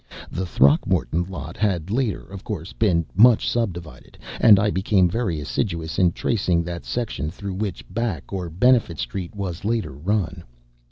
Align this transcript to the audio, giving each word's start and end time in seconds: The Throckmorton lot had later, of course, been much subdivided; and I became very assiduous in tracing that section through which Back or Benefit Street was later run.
The 0.31 0.47
Throckmorton 0.47 1.25
lot 1.25 1.57
had 1.57 1.91
later, 1.91 2.23
of 2.23 2.43
course, 2.43 2.73
been 2.73 3.05
much 3.15 3.47
subdivided; 3.47 4.17
and 4.39 4.57
I 4.57 4.71
became 4.71 5.07
very 5.07 5.39
assiduous 5.39 5.99
in 5.99 6.11
tracing 6.11 6.63
that 6.63 6.85
section 6.85 7.29
through 7.29 7.53
which 7.53 7.85
Back 7.87 8.33
or 8.33 8.49
Benefit 8.49 8.97
Street 8.97 9.35
was 9.35 9.63
later 9.63 9.91
run. 9.91 10.43